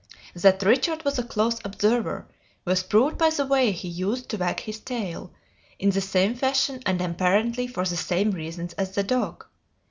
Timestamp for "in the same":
5.77-6.33